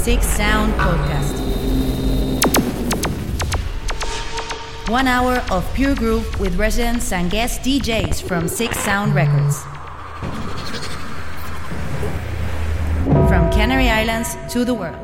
[0.00, 1.36] Six Sound Podcast.
[4.88, 9.62] One hour of pure groove with residents and guest DJs from Six Sound Records.
[13.28, 14.96] From Canary Islands to the world.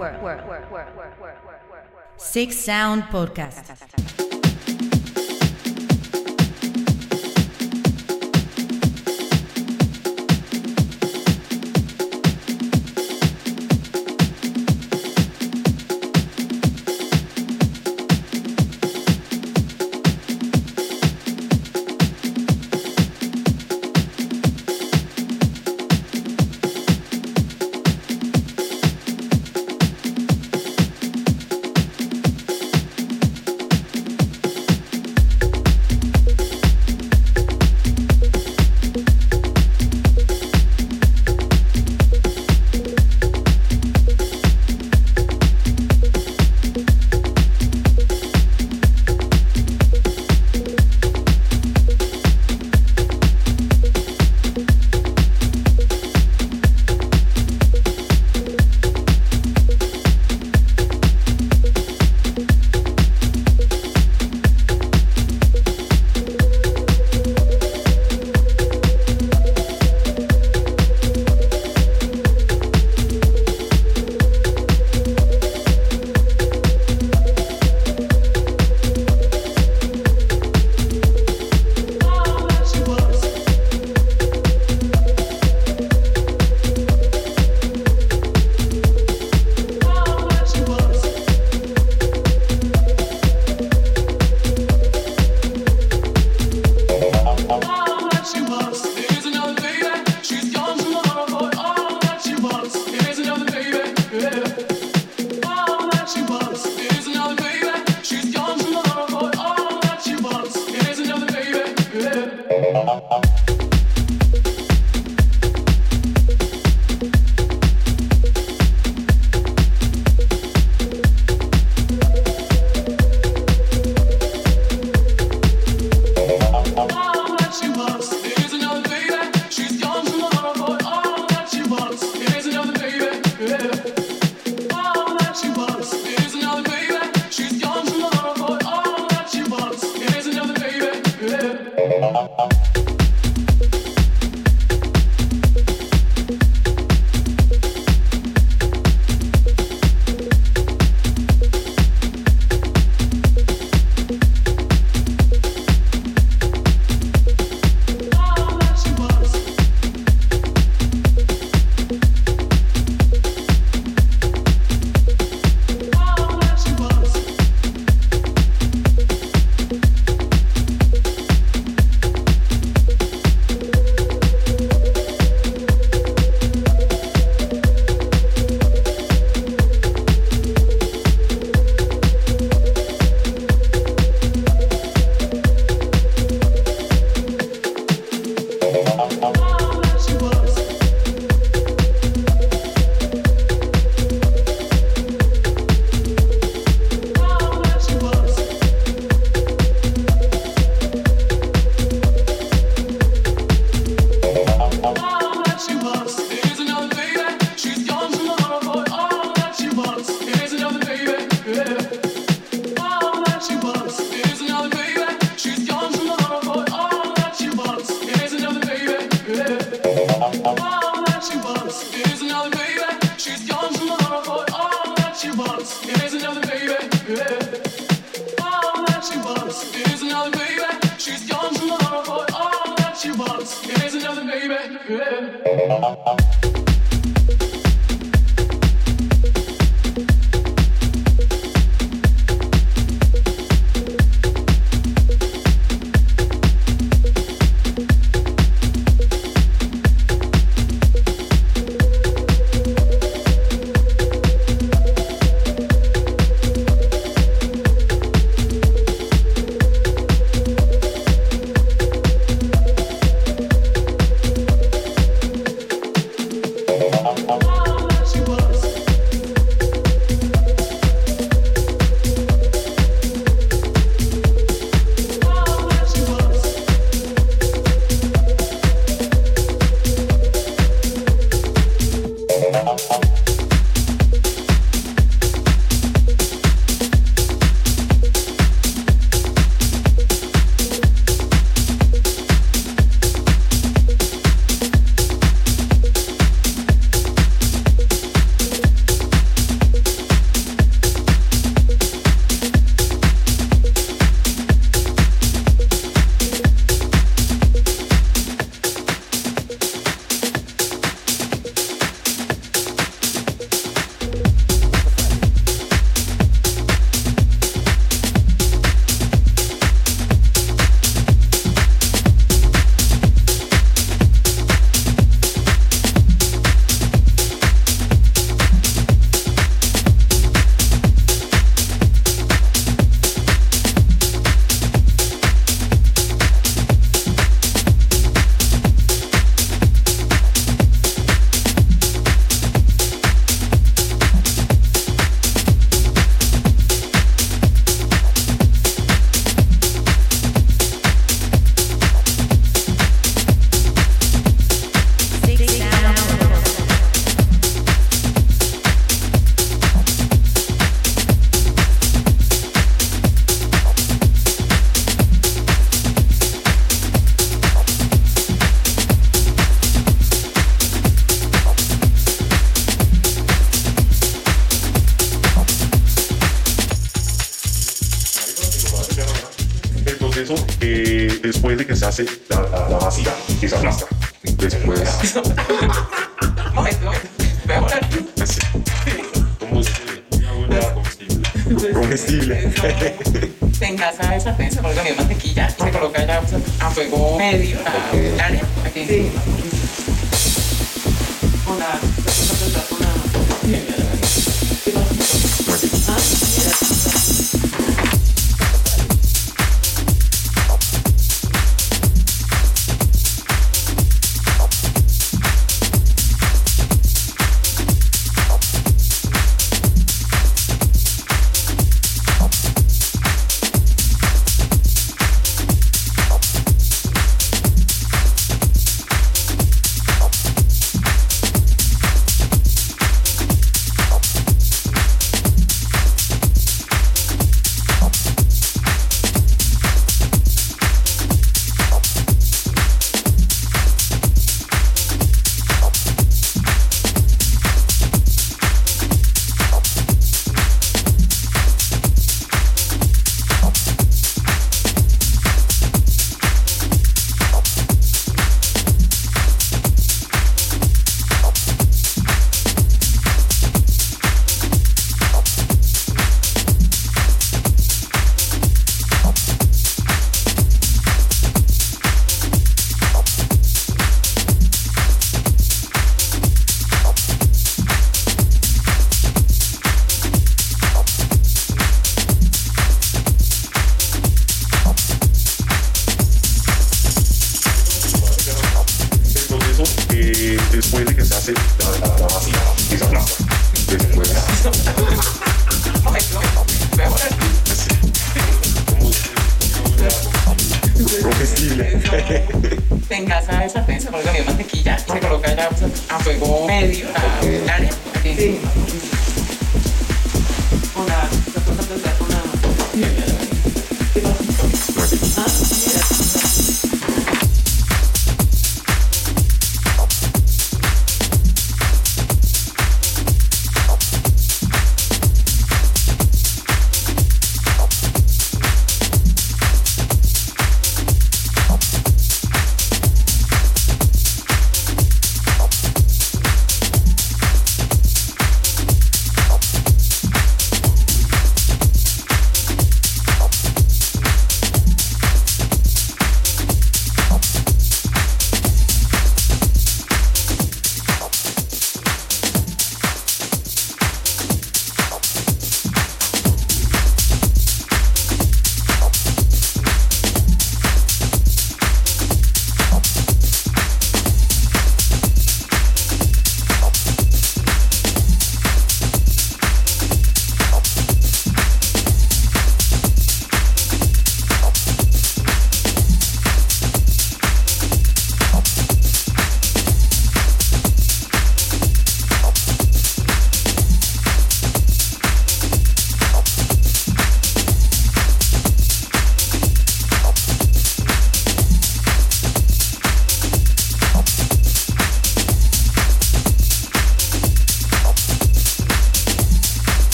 [2.16, 4.25] Six Sound Podcast.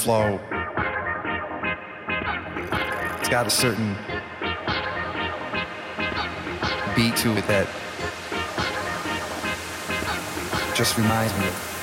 [0.00, 0.40] Flow.
[3.18, 3.94] It's got a certain
[6.96, 7.68] beat to it that
[10.74, 11.79] just reminds me of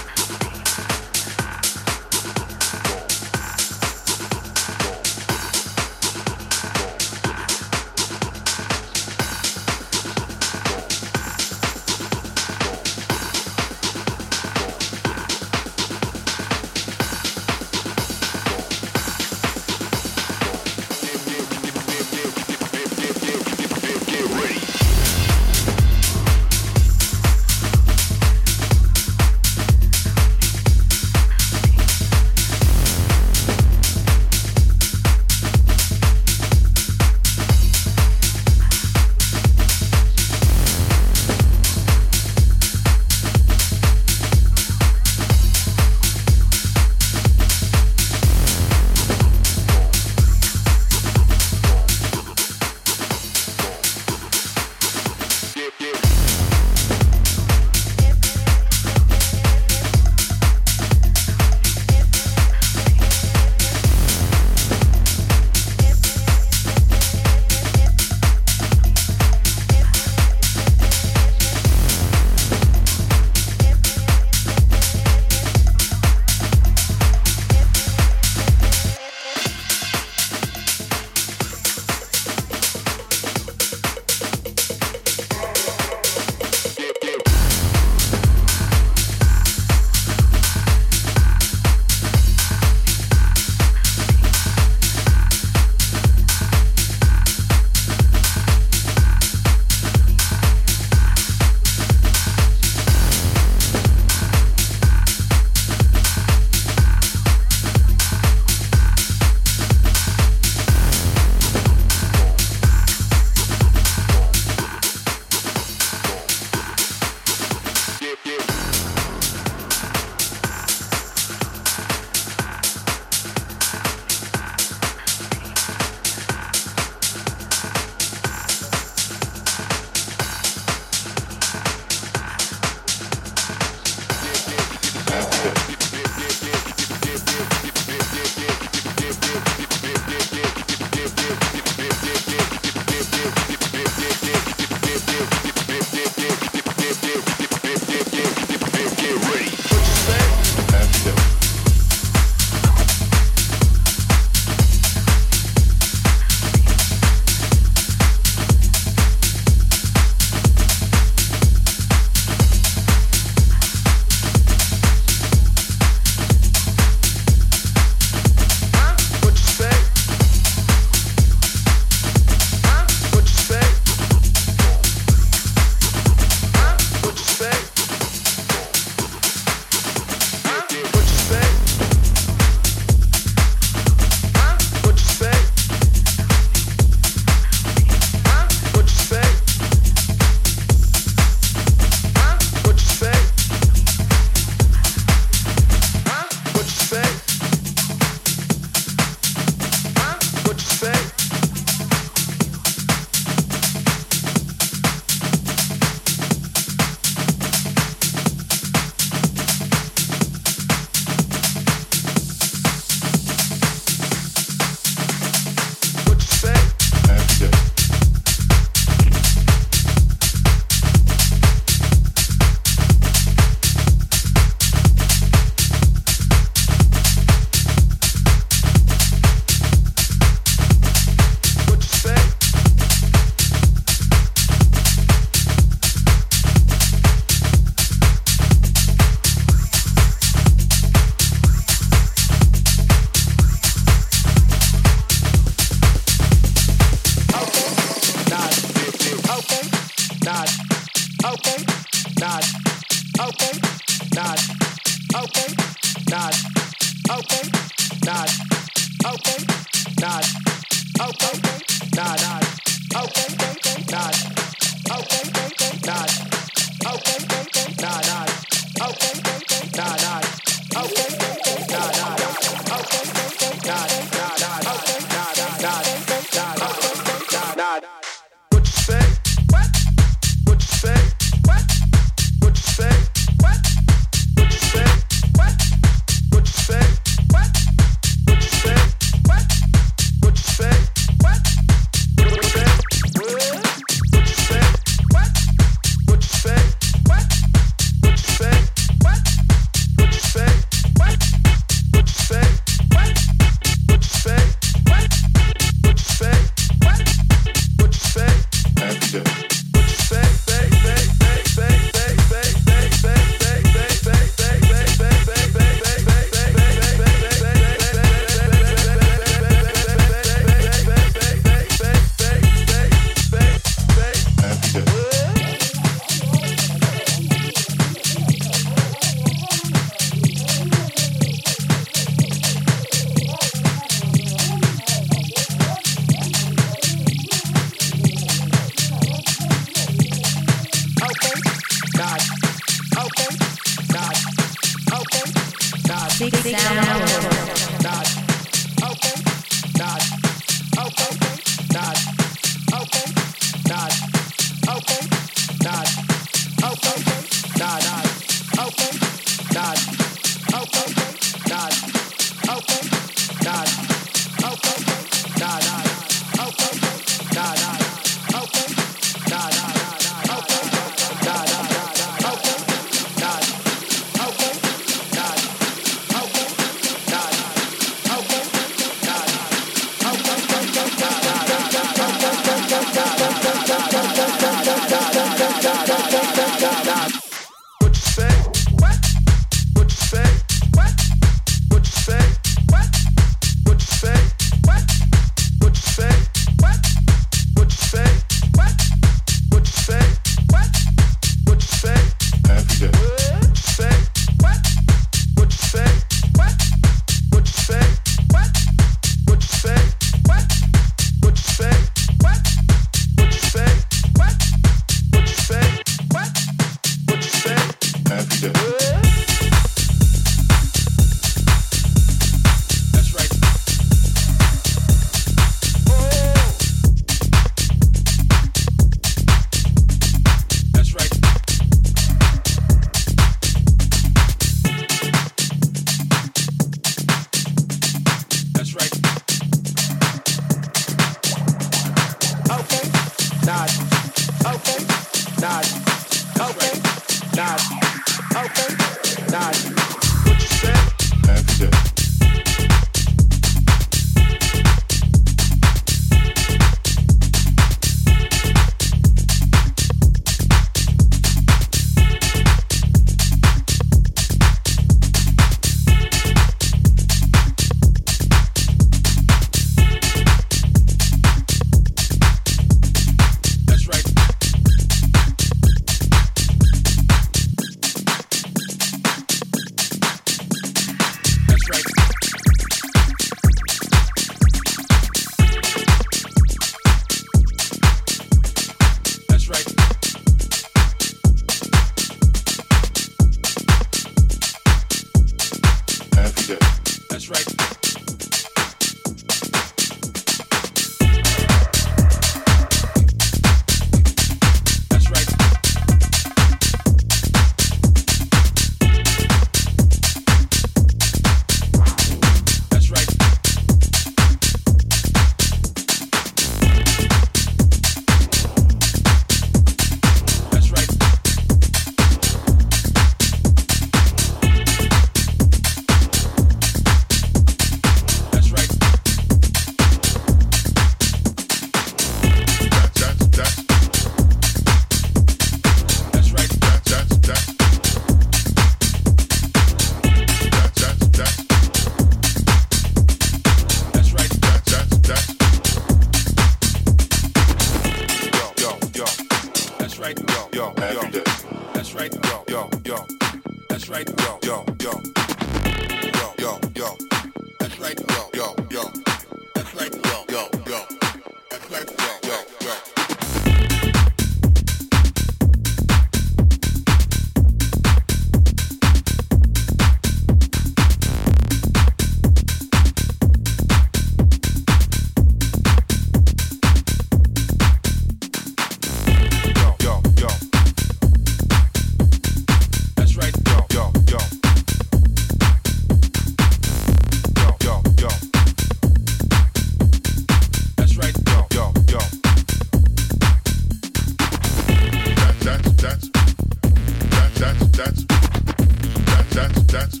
[599.36, 600.00] that's that's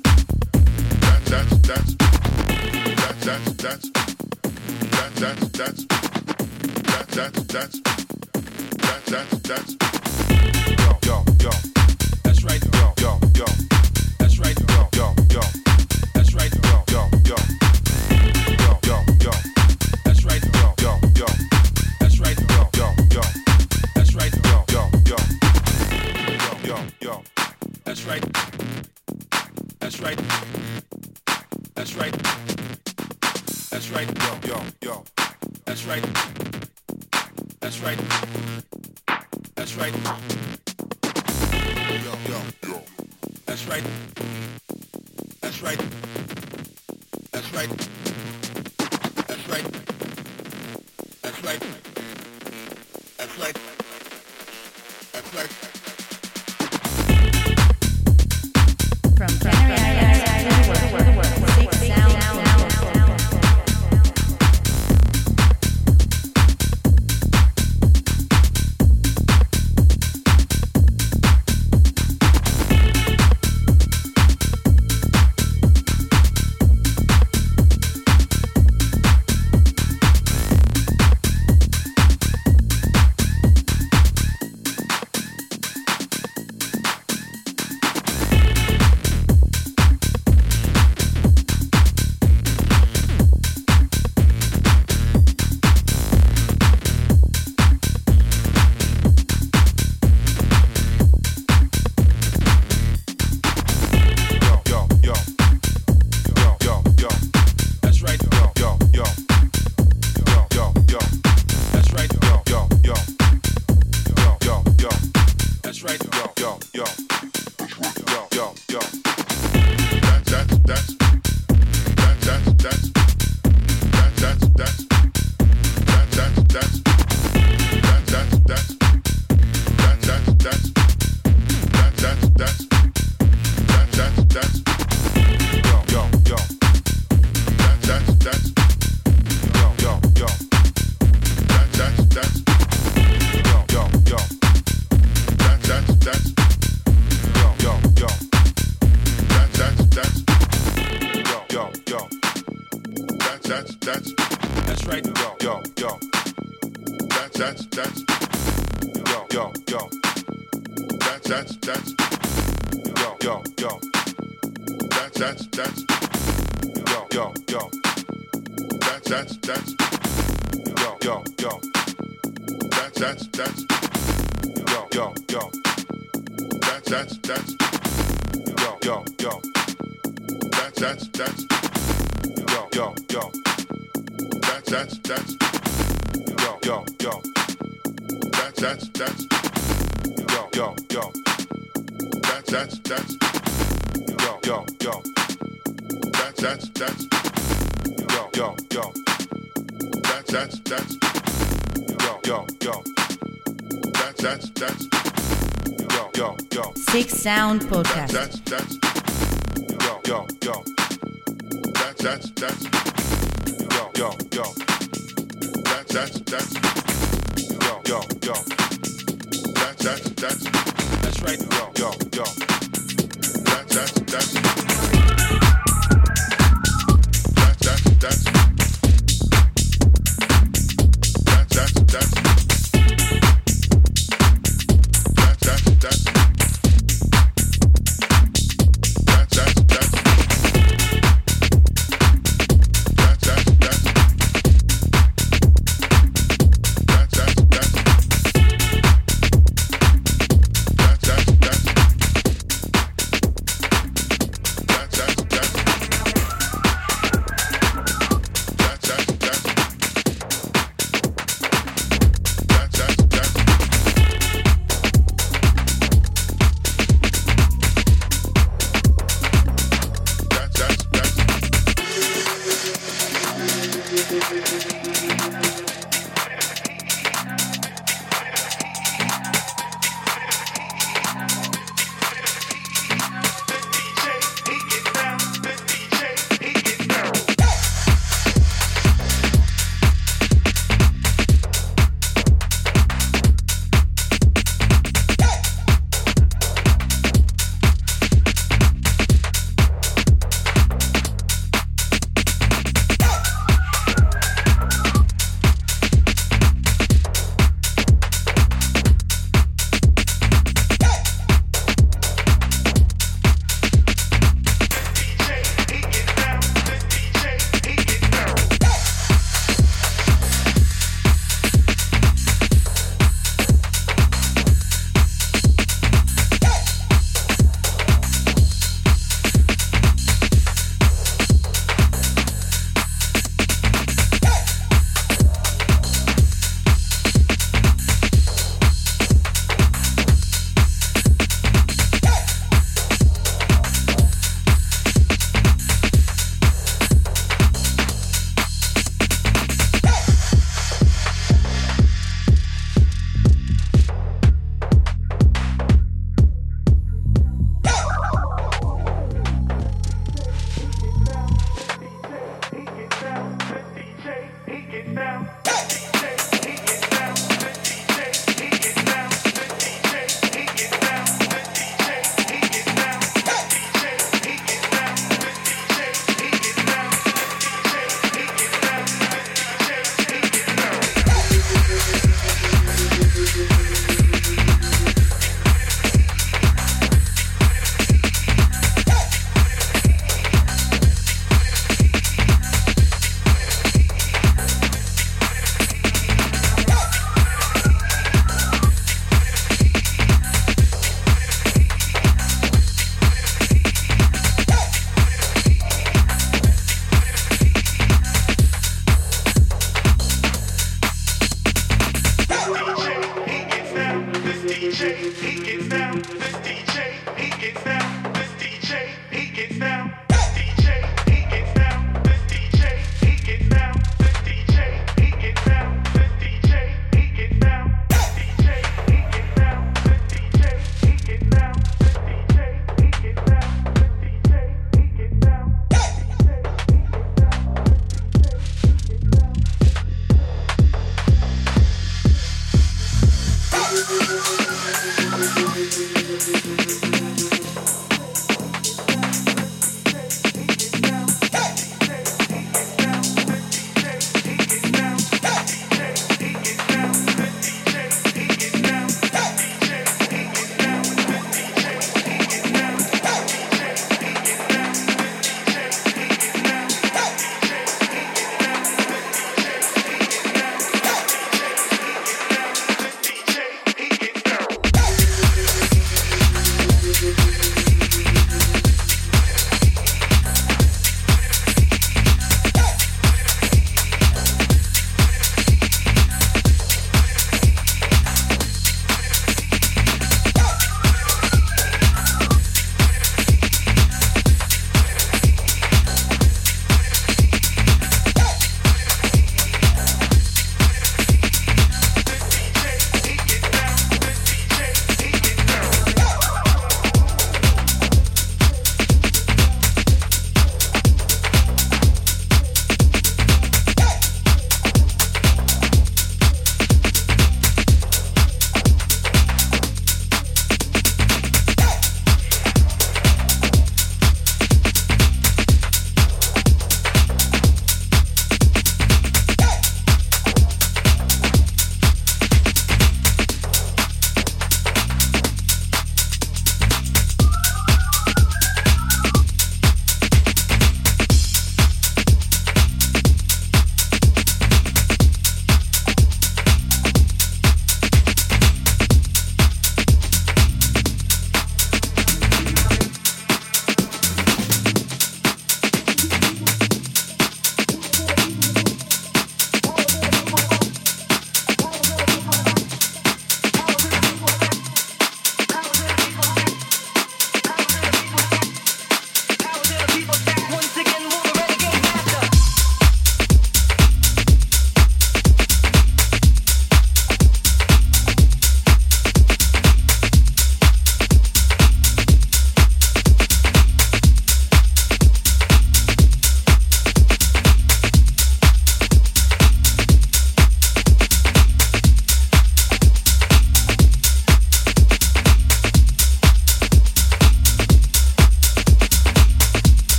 [9.10, 9.95] that's that's